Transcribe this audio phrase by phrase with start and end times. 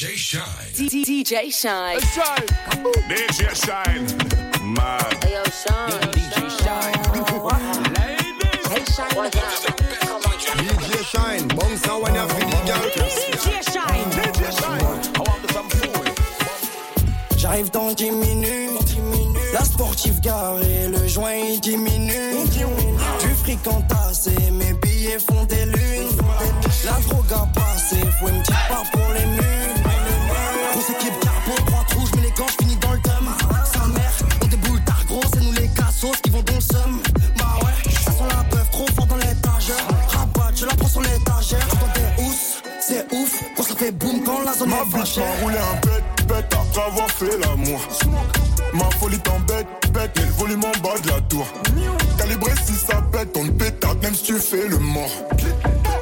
[0.00, 0.42] DJ Shine.
[0.72, 2.00] DJ Shine.
[3.10, 4.06] DJ Shine.
[4.72, 5.22] Mad.
[5.22, 6.00] Hey, yo, Shine.
[6.16, 6.96] DJ Shine.
[8.70, 9.30] Hey, Shine.
[10.56, 12.80] DJ Shine, bon ça when you feel the girl.
[12.96, 14.08] DJ Shine.
[14.16, 14.88] DJ Shine.
[15.16, 16.08] I want some food.
[17.36, 18.96] J'arrive dans 10 minutes.
[19.52, 22.46] La sportive garée, le joint il diminue.
[23.20, 26.16] Du fric entassé, mes billets font des lunes.
[26.86, 29.89] La drogue a passé, faut une petite part pour les murs.
[36.60, 37.00] Seum.
[37.38, 39.86] Bah ouais, ça sent la peuf trop fort dans l'étagère.
[40.08, 41.66] Rabat, je la prends sur l'étagère.
[41.80, 45.18] Dans des housses, c'est ouf, quand ça fait boum quand la zone Ma est bitch
[45.18, 47.80] m'a roulé un bête, bête après avoir fait l'amour.
[48.72, 51.46] Ma folie t'embête, bête, mais le volume en bas de la tour.
[52.18, 55.10] Calibré si ça pète, on te pétard, même si tu fais le mort.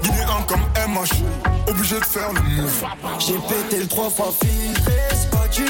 [0.02, 1.22] Guidé un comme MH,
[1.68, 2.84] obligé de faire le move.
[3.18, 5.64] J'ai pété le trois fois filtré, c'est pas du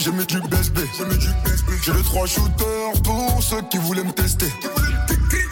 [0.00, 0.78] j'ai mis du BSB.
[1.82, 4.46] J'ai les trois shooters pour ceux qui voulaient me tester.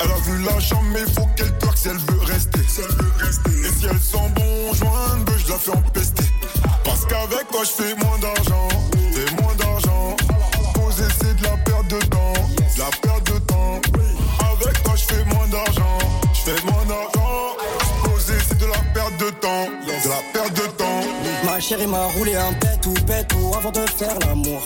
[0.00, 2.60] Elle a vu la chambre, mais faut qu'elle twerk si elle veut rester.
[2.60, 6.24] Et si elle sent bon joint, je la fais empester.
[6.84, 8.68] Parce qu'avec toi, je fais moins d'argent.
[9.12, 10.16] C'est moins d'argent.
[10.74, 12.32] Poser, c'est de la perte de temps.
[21.68, 24.62] Chérie m'a roulé un pet ou pet ou avant de faire l'amour.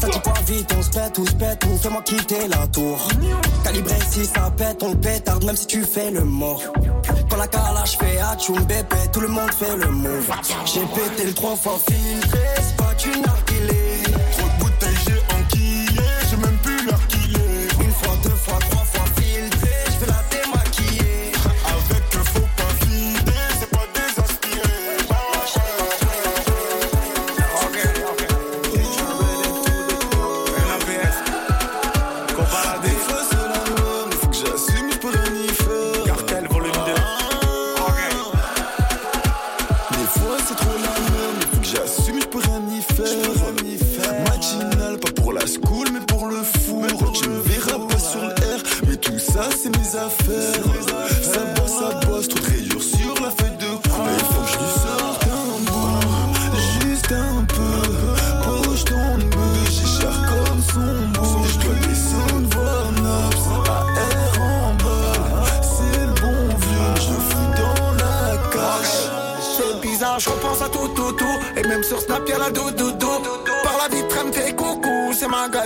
[0.00, 2.98] Ça dit pas vite, on se pète ou se pète ou fais-moi quitter la tour.
[3.62, 6.60] Calibré si ça pète, on pétarde même si tu fais le mort.
[7.30, 10.28] Quand la calage fait atchoum bébé, tout le monde fait le move.
[10.64, 12.40] J'ai pété le trois fois filtré,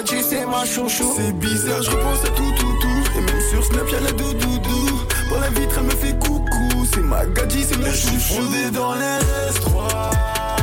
[0.08, 1.12] C'est ma chouchou.
[1.18, 3.18] C'est bizarre, je repense à tout, tout, tout.
[3.18, 5.02] Et même sur Snap, y'a la doudoudou.
[5.28, 6.86] Dans la vitre, elle me fait coucou.
[6.94, 8.42] C'est ma gadji, c'est mon chouchou.
[8.42, 10.57] Fondé dans l'S3.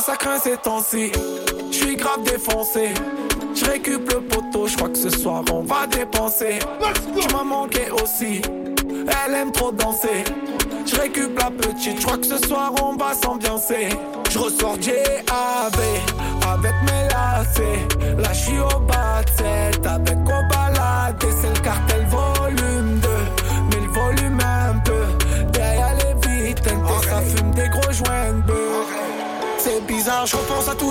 [0.00, 1.12] Ça craint ces temps-ci.
[1.70, 2.94] Je suis grave défoncé.
[3.54, 6.58] Je récup le poteau, je crois que ce soir on va dépenser.
[7.18, 8.40] Tu m'as manqué aussi.
[9.26, 10.24] Elle aime trop danser.
[10.86, 13.88] Je récup la petite, je crois que ce soir on va s'ambiancer.
[14.30, 15.80] Je ressors JAB
[16.48, 18.16] avec mes lacets.
[18.18, 18.59] Là je suis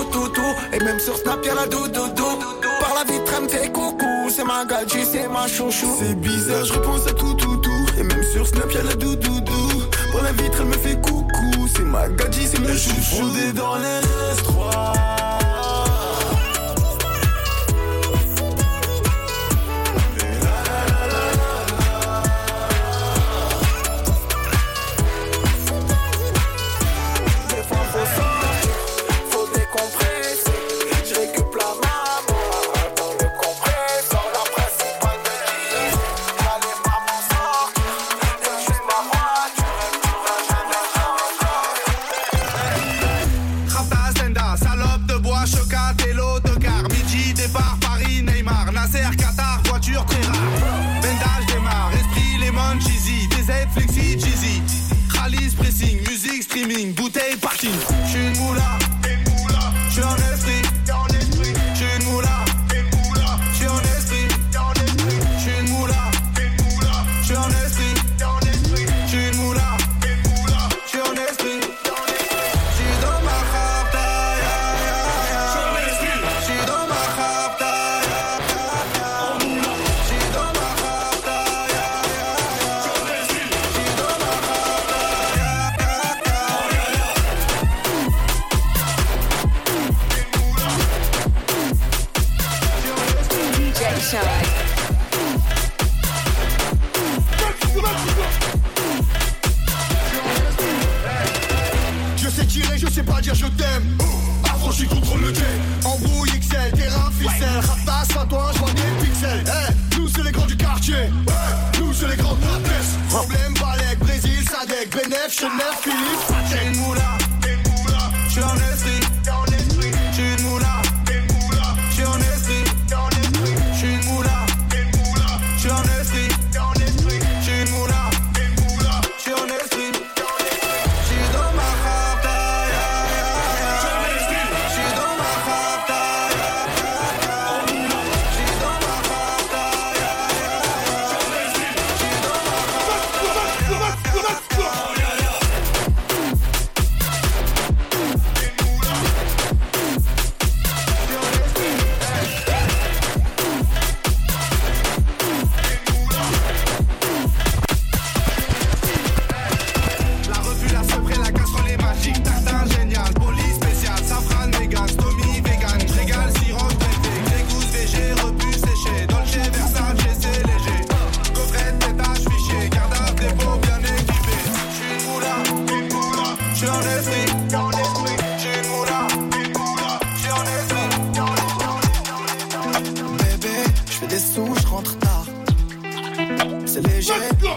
[0.04, 0.54] tout, tout, tout.
[0.72, 2.38] Et même sur Snap, y'a la doudoudou.
[2.80, 4.30] Par la vitre, elle me fait coucou.
[4.30, 5.96] C'est ma gadji, c'est ma chouchou.
[5.98, 7.86] C'est bizarre, je repense à tout, tout, tout.
[7.98, 9.68] Et même sur Snap, y'a la doudoudou.
[10.12, 11.68] Par la vitre, elle me fait coucou.
[11.74, 13.16] C'est ma gadji, c'est mon chouchou.
[13.16, 14.00] Fondé dans les
[14.36, 15.39] S3.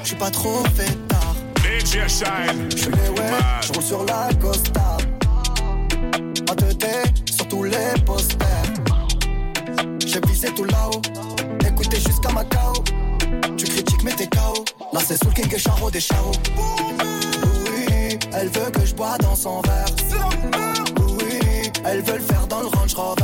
[0.04, 1.36] Je suis pas trop fait tard.
[1.64, 2.70] DJ Shine.
[2.76, 4.98] Je les ouais, je roule sur la Costa.
[6.50, 6.86] En 2D,
[7.32, 8.48] sur tous les posters.
[10.06, 11.02] J'ai visé tout là-haut,
[11.66, 12.74] écoutez jusqu'à Macao.
[13.58, 14.66] Tu critiques mais t'es KO.
[14.92, 16.32] Là c'est Soul King et Charo des Charo.
[16.58, 19.86] Oui, elle veut que je bois dans son verre.
[21.00, 23.24] Oui, elle veut le faire dans le Range Rover.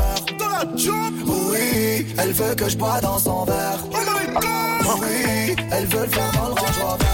[1.28, 3.80] Oui, elle veut que je bois dans son verre.
[3.92, 5.29] Oui,
[5.72, 7.06] elle veut le faire dans le Range Rover.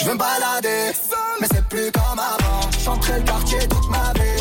[0.00, 0.92] Je veux me balader,
[1.40, 2.70] mais c'est plus comme avant.
[2.84, 4.33] J'entrais le quartier toute ma vie,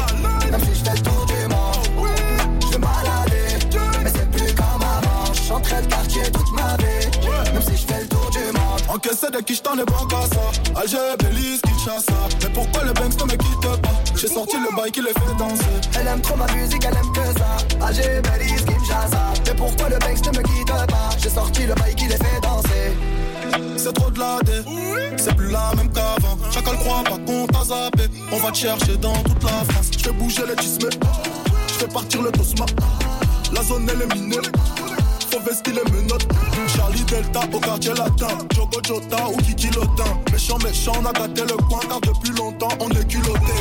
[9.14, 9.24] monde.
[9.24, 10.80] Encaissé de qui j't'en ai bon qu'à ça.
[10.80, 12.14] Alger, Belize, Kinshasa.
[12.42, 13.90] Mais pourquoi le Banks ne me quitte pas?
[14.16, 15.64] J'ai sorti le bail qui les fait danser.
[16.00, 17.86] Elle aime trop ma musique, elle aime que ça.
[17.86, 19.34] Alger, Belize, Kinshasa.
[19.46, 21.10] Mais pourquoi le Banks ne me quitte pas?
[21.22, 22.94] J'ai sorti le bail qui les fait danser.
[23.78, 24.64] C'est trop de la dé.
[25.18, 26.38] C'est plus la même qu'avant.
[26.52, 28.04] Chacun le croit pas qu'on t'a zappé.
[28.32, 29.90] On va te chercher dans toute la France.
[29.98, 30.90] Je fais bouger les tismes.
[31.68, 32.66] Je fais partir le tosma.
[33.54, 34.38] La zone elle est minée
[35.34, 36.28] Les menottes.
[36.76, 38.38] Charlie Delta au quartier latin.
[38.54, 40.04] Jogo Jota ou Kiki Lotin.
[40.32, 43.54] Méchant méchant on a gâté le coin Car depuis longtemps on est culotté.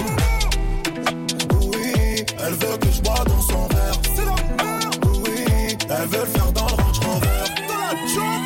[1.62, 3.94] Oui, Elle veut que je bois dans son verre.
[5.24, 7.28] Oui, Elle veut le faire dans le Range Rover.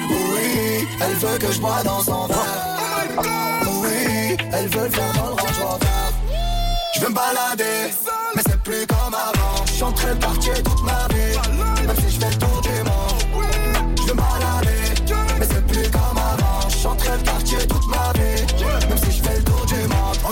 [0.09, 3.25] Oui, elle veut que je bois dans son verre.
[3.83, 5.87] Oui, elle veut le faire dans le Range Rover.
[6.95, 7.92] Je veux me balader,
[8.35, 9.64] mais c'est plus comme avant.
[9.66, 11.15] Je suis en train de partir toute ma vie,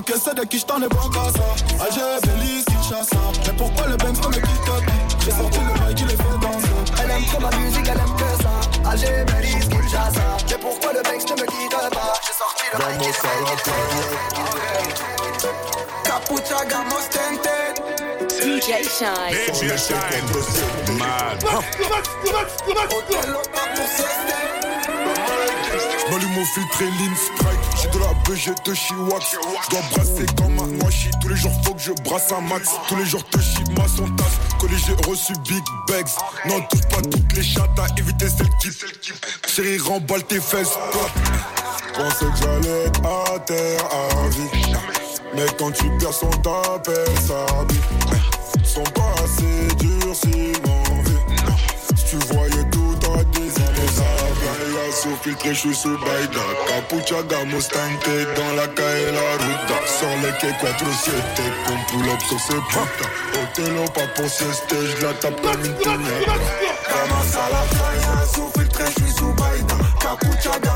[0.06, 1.48] Encaissé de qui j't'en ai bon qu'à ça
[1.82, 4.80] Alger, Belize, Kinshasa Mais pourquoi le Banks ne me quitte pas
[5.24, 6.68] J'ai sorti le bail qui les fait danser
[7.02, 8.90] Elle aime trop ma musique, elle aime que ça.
[8.90, 10.36] Alger, Belize, Kinshasa.
[10.50, 13.40] Mais pourquoi le Banks ne me quitte pas J'ai sorti le bail qui les fait
[13.40, 13.72] danser.
[16.04, 17.74] Capucha, gamos, tented.
[18.28, 19.32] DJ Shine.
[19.32, 20.28] DJ Shine.
[20.98, 21.42] Mad.
[26.10, 27.63] M'allume mon filtre et lean strike.
[27.92, 29.36] De la BG de Chiwax.
[29.64, 31.10] Je dois brasser comme un washi.
[31.20, 32.70] Tous les jours faut que je brasse un max.
[32.88, 33.38] Tous les jours te
[33.78, 34.44] ma son tasse.
[34.86, 36.08] J'ai reçu big bags.
[36.46, 38.70] Non, touche pas toutes les chattes à éviter celles qui.
[39.48, 40.76] Chérie, remballe tes fesses.
[41.94, 44.74] Pensais que j'allais être à terre à vie.
[45.34, 48.64] Mais quand tu perds son t'appelles sa vie.
[48.64, 51.96] Sont pas assez durs si veux.
[51.96, 52.53] Si tu voyais
[55.04, 56.40] soupe filtré, je suis sous Baïda.
[56.66, 59.78] Capucha, Mustante, dans la calle la ruta.
[59.86, 61.10] Sur les quais 4-7,
[61.66, 63.12] qu'on pull up sur ces putains.
[63.94, 66.34] Pas pour sieste, je la tape comme une pignata.
[66.88, 70.73] Commence à la playa, sous filtré, je suis sous Baïda.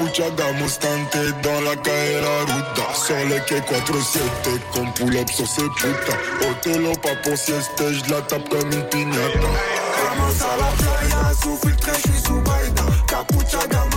[0.00, 0.30] Baïda.
[0.30, 2.86] Capucha, Mustante, dans la calle la ruta.
[3.28, 4.20] Les quais 4-7,
[4.72, 6.48] qu'on pull up sur ces putains.
[6.50, 9.38] Otelo, pas pour sieste, je la tape comme une pignata.
[9.38, 12.82] Vamos a la playa, sous filtré, je suis sous Baïda.
[13.06, 13.89] Capucha, Mustante,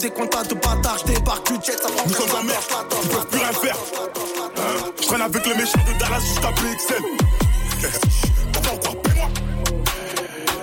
[0.00, 2.62] des comptes de bâtard, j'débarque du jet, ça prend Nous sommes en merde,
[3.02, 3.76] ils peuvent plus rien faire.
[4.56, 7.02] Hein Je traîne avec les méchants de Dallas jusqu'à PXL.
[8.52, 9.28] T'as pas encore, paie-moi.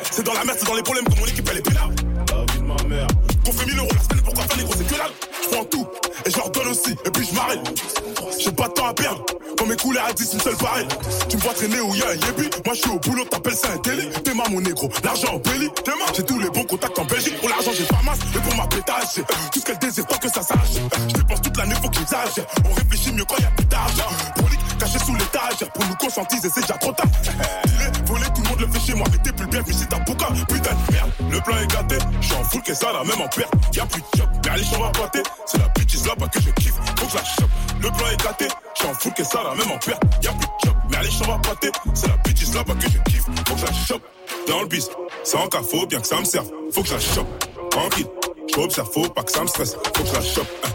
[0.10, 1.89] C'est dans la merde, c'est dans les problèmes que mon équipe elle est là.
[2.79, 3.08] La mère.
[3.46, 5.26] Qu'on fait 1000 euros la semaine, pourquoi faire les gros, c'est que dalle?
[5.51, 5.88] Prends tout
[6.25, 7.60] et je leur donne aussi, et puis je m'arrête.
[8.39, 9.24] J'ai pas de temps à perdre.
[9.58, 10.88] Quand mes couleurs à 10, une seule pareille.
[11.30, 12.50] Tu me vois traîner où y a un yébi.
[12.66, 14.10] Moi je suis au boulot, t'appelles ça un télé.
[14.24, 15.70] T'es ma mon négro, l'argent en belly.
[16.16, 17.39] J'ai tous les bons contacts en Belgique.
[17.39, 18.20] Pour l'argent, j'ai pas masse.
[18.36, 20.82] Et pour ma pétage, tout ce qu'elle désire, tant que ça sache.
[21.08, 22.46] Je dépense toute l'année, faut qu'ils exagèrent.
[22.70, 24.10] On réfléchit mieux quand y a plus d'argent.
[24.77, 25.67] Caché sous l'étage.
[25.74, 27.07] Pour nous conscientiser, c'est déjà trop tard.
[28.05, 29.07] Voler, tout le monde le fait chez moi.
[29.12, 30.27] Mais t'es plus bien, si t'as bouca.
[30.48, 31.98] Putain de merde, le plan est gâté.
[32.22, 33.53] J'suis en full, qu'est-ce ça là, même en perte.
[33.74, 35.24] Y'a plus de job, mais allez, j'en va pâter.
[35.46, 36.74] C'est la bitch là bas que je kiffe.
[36.74, 37.50] Faut que je la chope.
[37.81, 38.48] Le plan est gâté.
[38.75, 40.03] J'suis en full, qu'est-ce ça là, même en perte.
[40.24, 41.72] Y'a plus de job, mais allez, j'en va pâter.
[41.93, 43.25] C'est la bitch là bas que je kiffe.
[43.48, 44.03] Faut que je la chope.
[44.48, 44.89] Dans le bis,
[45.24, 46.50] c'est en cas, bien que ça me serve.
[46.72, 47.46] Faut que je la chope.
[47.72, 48.07] Tranquille,
[48.55, 49.75] j'observe, faut pas que ça me stresse.
[49.96, 50.48] Faut que je la chope.
[50.65, 50.69] Hein.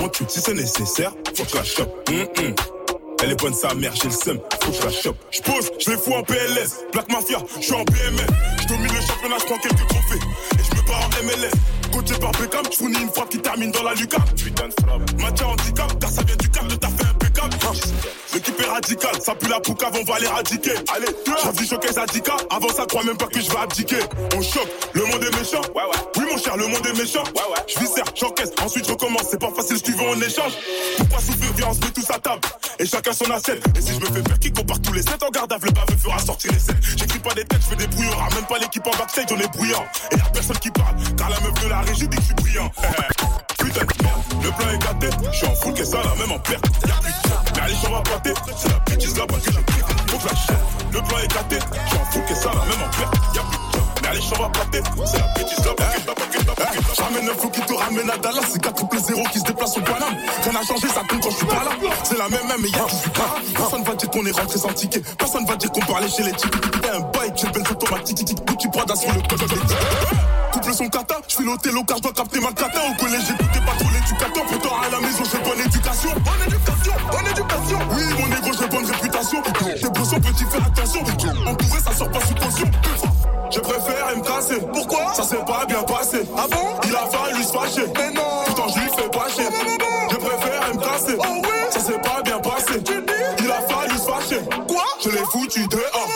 [0.00, 1.12] Mon tube si c'est nécessaire.
[1.34, 2.10] Faut que je la chope.
[2.10, 2.54] Hum, hum.
[3.24, 5.16] Elle est bonne sa mère, j'ai le seum, faut que je la chope.
[5.30, 8.26] Je pose, je les fous en PLS, Black Mafia, je suis en BMF.
[8.60, 10.20] Je domine le championnat, je prends quelques trophées.
[10.58, 11.54] Et je me pars en MLS.
[11.90, 14.28] Coaché par Beckham, je fournis une frappe qui termine dans la lucarne.
[14.36, 15.22] Putain de frappe.
[15.22, 17.13] Match handicap, car ça vient du cap de ta fait
[18.32, 20.74] L'équipe est radicale, ça pue la poucave, on va l'éradiquer.
[20.94, 21.06] Allez,
[21.58, 24.00] j'ai choquer Zadika, avant ça croit même pas que je vais abdiquer.
[24.34, 25.60] On choque, le monde est méchant.
[25.74, 25.98] Ouais, ouais.
[26.16, 27.22] Oui, mon cher, le monde est méchant.
[27.22, 27.62] Ouais, ouais.
[27.68, 29.26] Je viscère, j'encaisse, ensuite je recommence.
[29.30, 30.52] C'est pas facile, je veux en échange.
[30.96, 32.40] Pourquoi souffrir, viens, on se met tous à table.
[32.78, 33.62] Et chacun son assiette.
[33.76, 35.98] Et si je me fais faire qui compare tous les 7 en garde le baveux
[35.98, 36.76] fera sortir les 7.
[36.96, 38.28] J'écris pas des têtes, je fais des brouillards.
[38.34, 39.84] Même pas l'équipe en backstage, on est bruyant.
[40.12, 42.34] Et y'a personne qui parle, car la meuf de la régie dit que je suis
[42.34, 42.72] brillant.
[43.64, 45.16] Le plan est gâté.
[45.32, 46.64] Je suis en full, qu'est-ce ça là, même en perte.
[46.86, 48.34] Y'a plus de mais allez, j'en va pâter.
[48.56, 49.84] C'est la bitch là-bas que je kiffe.
[50.08, 50.54] Faut que la.
[50.92, 51.58] Le plan est gâté.
[51.72, 53.14] Je suis en full, qu'est-ce ça là, même en perte.
[53.34, 53.63] Y'a plus
[54.04, 54.82] de allez, j'en va pâter.
[55.06, 58.42] C'est la je je là-bas que je J'amène un flow qui te ramène à Dallas.
[58.50, 60.16] C'est 4 triple 0 qui se déplace au Paname.
[60.42, 61.70] Rien n'a changé, ça compte quand je suis pas là.
[62.04, 63.34] C'est la même, même, mais y'a 18 pas.
[63.56, 65.02] Personne va dire qu'on est rentré sans ticket.
[65.18, 66.80] Personne va dire qu'on parlait chez les tickets.
[66.80, 68.24] T'es un bike, j'ai le benz automatique.
[68.58, 69.76] Tu prends sur le code tickets.
[70.52, 72.80] Couple son kata, je fais l'hôtel car je dois capter ma kata.
[72.88, 74.44] Au collège, j'écoutais pas trop l'éducateur.
[74.46, 76.10] Pourtant, à la maison, j'ai bonne éducation.
[76.14, 77.78] Bonne éducation, bonne éducation.
[77.90, 79.13] Oui, mon négro, j'ai bonne réputation.
[79.30, 81.00] Tes brosons, petit, fais attention.
[81.46, 82.66] Entouré, ça sort pas sous caution.
[83.50, 84.60] Je préfère me casser.
[84.72, 85.14] Pourquoi?
[85.14, 86.28] Ça s'est pas bien passé.
[86.36, 86.78] Ah bon?
[86.86, 87.86] Il a fallu se fâcher.
[87.96, 89.44] Mais non Pourtant, je lui fais pas chier.
[90.10, 91.16] Je préfère me casser.
[91.18, 92.82] Oh oui Ça s'est pas bien passé.
[92.82, 93.44] Tu dis?
[93.44, 94.40] Il a fallu se fâcher.
[94.68, 94.84] Quoi?
[95.02, 96.08] Je l'ai foutu dehors.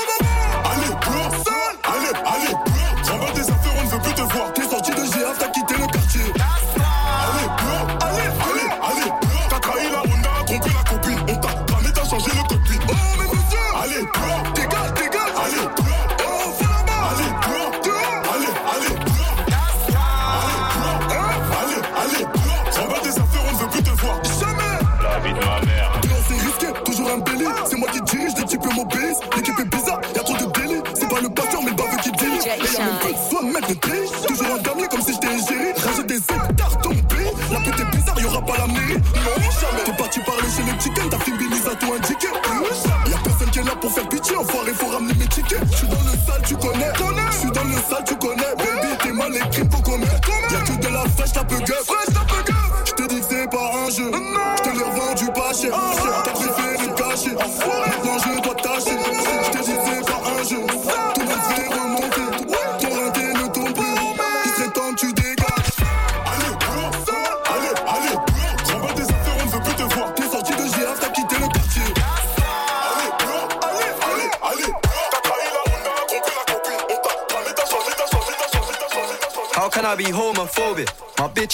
[40.76, 41.17] chicken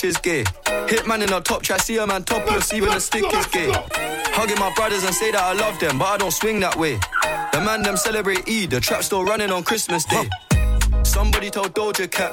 [0.04, 0.44] is gay.
[0.86, 3.72] Hitman in the top try, see a man topless, even the stick is gay.
[4.36, 6.98] Hugging my brothers and say that I love them, but I don't swing that way.
[7.52, 10.28] The man them celebrate Eid, the trap still running on Christmas Day.
[11.02, 12.32] Somebody told Doja Cat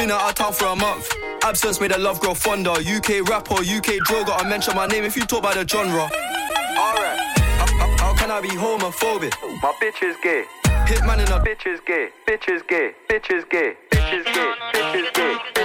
[0.00, 1.12] Been out of town for a month.
[1.44, 2.70] Absence made the love grow fonder.
[2.70, 6.04] UK rapper, UK drill, gotta mention my name if you talk about the genre.
[6.04, 7.18] Alright,
[7.60, 9.34] how, how- how can I be homophobic?
[9.62, 10.44] My bitch is gay.
[10.88, 12.08] Hitman in a bitch is gay.
[12.26, 12.94] Bitch is gay.
[13.10, 13.74] Bitch is gay.
[13.92, 14.54] Bitch is gay.
[14.72, 15.36] Bitch is gay.
[15.36, 15.59] Bitch is gay.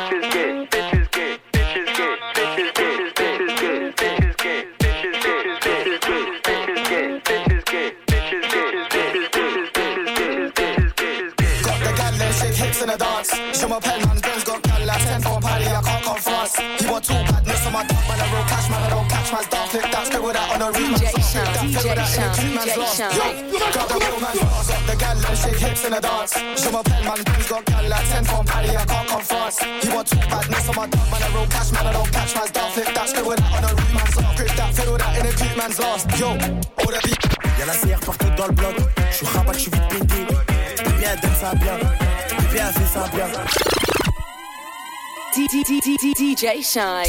[13.26, 16.18] show my pen man, girls got gal, like 10 for a party, I can't come
[16.18, 16.60] fast.
[16.60, 19.32] You want talk badness on my dark man, I roll cash man, I don't catch
[19.32, 22.76] my dark flick, that's good with that on a real DJ in a Sean, DJ
[22.94, 23.12] Sean.
[23.18, 26.34] Yo, got the real man, bars up the gal, and shake hips in the dance.
[26.70, 29.62] my pen man, friends got gal, like 10 for a party, I can't come fast.
[29.64, 32.36] You want two badness on my dark man, I roll cash man, I don't catch
[32.36, 34.36] man's dark flip that's good with that on a real man's off.
[34.36, 36.06] Grip that fiddle, that in a cute man's last.
[36.20, 37.24] Yo, all the beat.
[37.58, 38.76] Y'a la CR partout dans le bloc,
[39.12, 40.55] je rabat, je vite pété.
[40.84, 41.78] Bébé elle donne ça bien.
[41.78, 43.28] Bébé elle fait ça bien.
[45.36, 47.04] DJ Shine.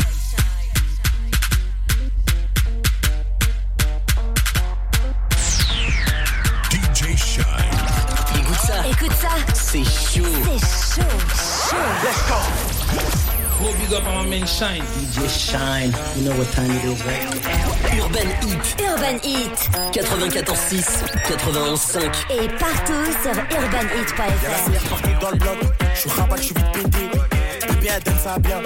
[6.70, 7.44] DJ Shine.
[8.38, 10.24] Écoute ça, Écoute ça, c'est chaud.
[10.58, 11.80] c'est chaud,
[12.90, 13.25] chaud.
[13.66, 14.84] Gros big up à ma main Shine.
[14.94, 17.26] DJ Shine, you know what time it is, right?
[17.98, 19.58] Urban Heat, Urban Heat.
[19.92, 22.00] 94.6, 91.5.
[22.30, 24.88] Et partout sur Y'a la urbanheat.fr.
[24.88, 25.58] Partout dans le bloc.
[25.96, 27.10] J'suis rabat, j'suis vite pété.
[27.66, 28.62] Bébé elle donne ça bien.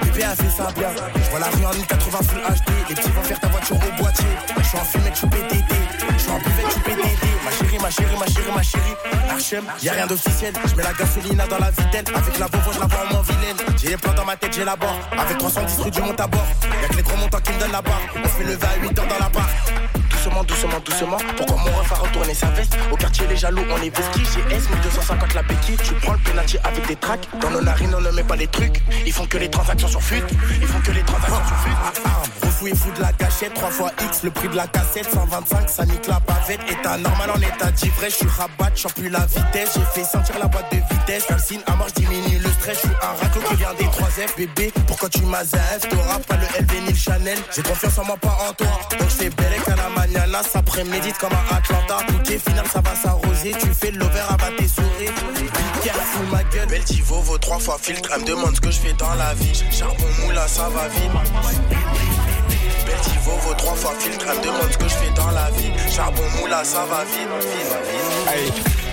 [0.00, 0.90] Bébé elle fait ça bien.
[1.24, 2.88] J'vois la rue en 1080 full HD.
[2.88, 4.26] Les petits vont faire ta voiture au boîtier.
[4.62, 5.64] J'suis en fumette, j'suis PTT.
[6.18, 7.05] J'suis en buvette, j'suis PTT.
[7.86, 8.96] Ma chérie, ma chérie, ma chérie.
[9.30, 10.52] Archem, y'a rien d'officiel.
[10.66, 12.04] J'mets la gasolina dans la vitelle.
[12.16, 13.56] Avec la Volvo, j'la vois en moins vilaine.
[13.76, 14.98] J'ai les plans dans ma tête, j'ai la barre.
[15.16, 16.44] Avec 310 rue du monte à bord.
[16.82, 18.00] Y'a que les gros montants qui me donnent la barre.
[18.16, 19.48] On fait lever à 8 heures dans la barre.
[20.26, 21.18] Doucement, doucement, doucement.
[21.36, 22.76] Pourquoi mon ref a retourné sa veste?
[22.90, 24.22] Au quartier, les jaloux, on est vesquis.
[24.22, 25.76] GS 1250 la béquille.
[25.76, 27.28] Tu prends le penalty avec des tracks.
[27.40, 28.82] Dans nos narines, on ne met pas les trucs.
[29.06, 30.24] Ils font que les transactions sur fut.
[30.60, 32.44] Ils font que les transactions sur fut.
[32.44, 33.54] Refou et fou de la gâchette.
[33.54, 35.08] 3 fois X, le prix de la cassette.
[35.12, 36.60] 125, ça nique la bavette.
[36.72, 38.14] État normal en état d'ivresse.
[38.14, 39.74] Je suis rabat, je plus la vitesse.
[39.76, 41.28] J'ai fait sentir la boîte de vitesse.
[41.38, 42.76] Signe à mort, je diminue le stress.
[42.82, 44.36] Je suis un raclo qui vient des 3F.
[44.36, 47.38] Bébé, pourquoi tu m'as ZF T'auras pas le LV ni le Chanel.
[47.54, 48.66] J'ai confiance en moi, pas en toi.
[48.98, 50.42] Donc fais Bellec à la mañana.
[50.42, 51.98] Ça prémédite comme un Atlanta.
[52.08, 53.52] Bouquet final, ça va s'arroser.
[53.60, 55.10] Tu fais de l'over, à tes souris.
[55.84, 56.68] Careful, ma gueule.
[56.68, 58.10] Belle vaut trois fois filtre.
[58.14, 59.64] Elle me demande ce que je fais dans la vie.
[59.70, 61.10] Charbon moula, ça va vite.
[62.86, 64.26] Belle vaut trois fois filtre.
[64.30, 65.72] Elle me demande ce que je fais dans la vie.
[65.94, 67.28] Charbon moula, ça va vite.
[67.40, 68.34] vite, vite.
[68.34, 68.52] Hey,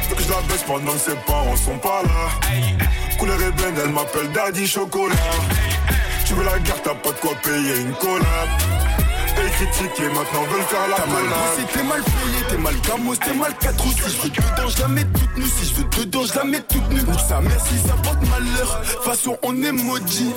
[0.10, 3.03] veux que je la baisse pendant que ses parents sont pas là.
[3.18, 5.16] Couleur ébène, elle m'appelle Daddy Chocolat.
[6.26, 8.50] Tu veux la guerre, t'as pas de quoi payer une collab.
[9.38, 11.70] Et critiquer, maintenant veulent faire la collab.
[11.74, 14.82] t'es mal payé, t'es mal gamos, t'es mal 4 ou 6 Je veux dedans, je
[14.82, 17.42] la mets toute nue Si je veux dedans, je la mets toute nue Nique sa
[17.42, 20.34] mère si ça porte malheur façon on est maudit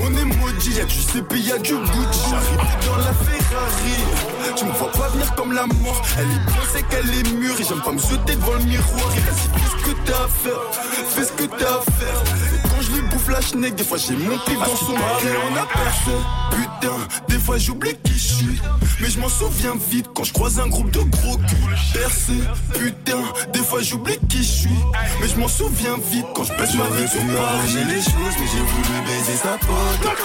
[0.00, 4.72] On est maudit, y'a du CP, y'a du Gucci J'arrive dans la Ferrari Tu me
[4.72, 6.02] vois pas venir comme la mort.
[6.18, 7.60] Elle est bien, c'est qu'elle est mûre.
[7.60, 9.10] Et j'aime pas me jeter devant le miroir.
[9.16, 10.62] Et vas-y, fais ce que t'as à faire.
[11.08, 12.22] Fais ce que t'as à faire.
[12.64, 15.56] Quand je lui bouffe la schneck, des fois j'ai mon pif dans son Et on
[15.56, 16.12] a percé.
[16.50, 16.96] Putain,
[17.28, 18.60] des fois j'oublie qui je suis.
[19.00, 21.51] Mais je m'en souviens vite quand je croise un groupe de gros culs.
[21.92, 22.32] Percé,
[22.72, 24.80] putain, des fois j'oublie qui je suis.
[25.20, 27.20] Mais je m'en souviens vite quand je pèse ma vie sur
[27.68, 30.16] J'ai les choses, mais j'ai voulu baiser sa pote.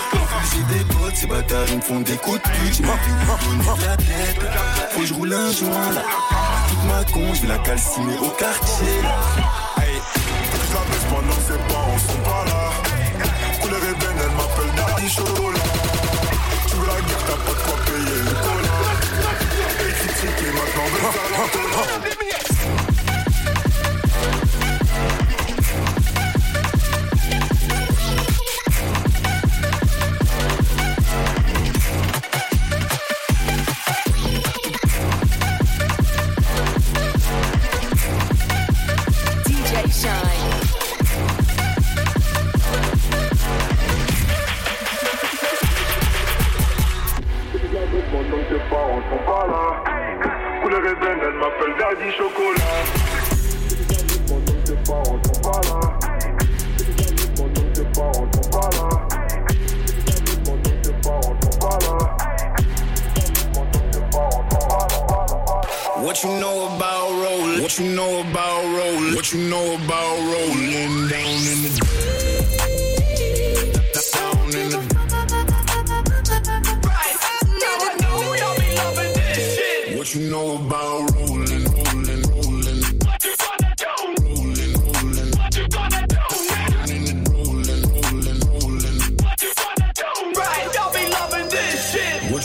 [0.51, 2.75] J'ai des potes, ces bâtards, ils me font des coups de pute.
[2.75, 4.41] J'ai ma de la tête.
[4.91, 6.03] Faut que je roule un joint là.
[6.69, 9.83] Toute ma con, je vais la calciner au quartier là.
[9.83, 12.71] Hey, je la baisse pendant ses parents sont pas là.
[13.61, 14.77] Couleur ébène, elle m'appelle
[15.09, 15.59] Chocolat.
[16.67, 18.56] Tu veux la guerre, t'as pas de quoi payer
[20.77, 21.01] critiquer
[21.37, 22.56] maintenant,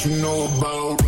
[0.05, 1.02] you know about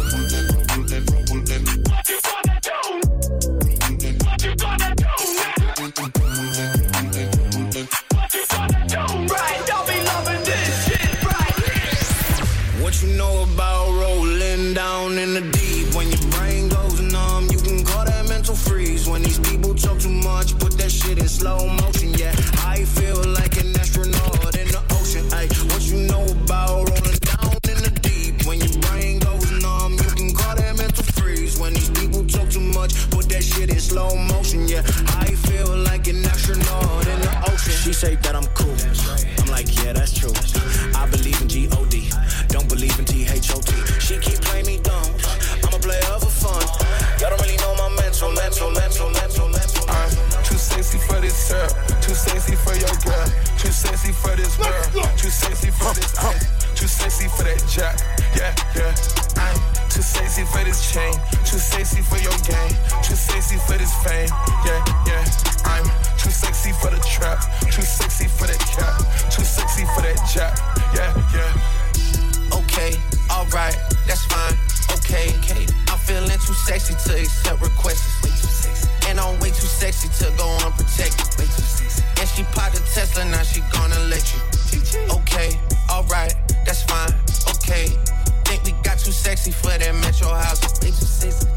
[89.54, 90.60] for that metro house.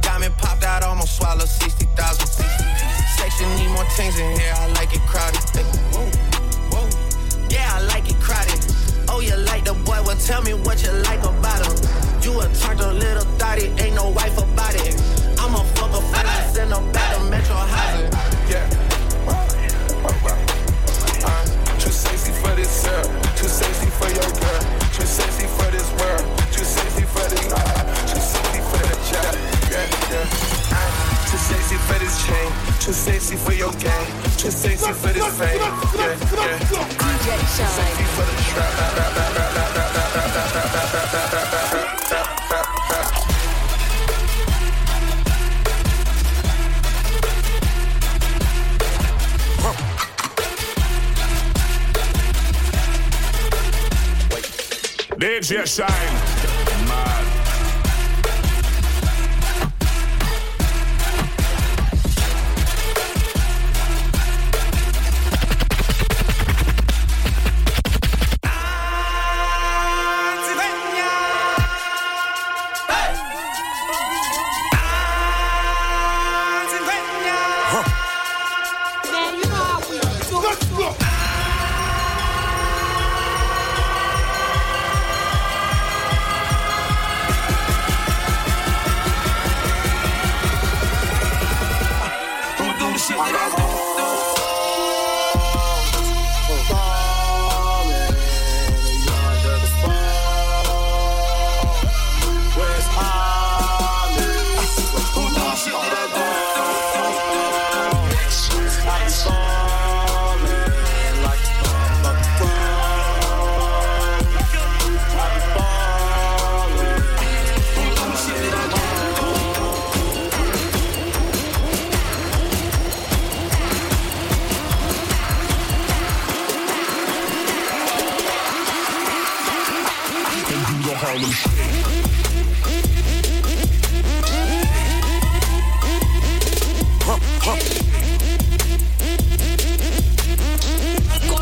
[0.01, 2.27] Diamond popped out, almost swallowed 60,000.
[3.17, 5.41] Section need more things in here, I like it crowded.
[5.93, 6.05] Whoa,
[6.71, 6.85] whoa.
[7.49, 8.59] Yeah, I like it crowded.
[9.09, 9.99] Oh, you like the boy?
[10.05, 11.23] Well, tell me what you like
[32.87, 33.91] too sexy for your game,
[34.37, 35.59] too sexy for this fame.
[35.59, 36.57] Yeah, yeah.
[36.57, 38.73] DJ Sexy for the trap.
[55.19, 56.36] DJ Shine.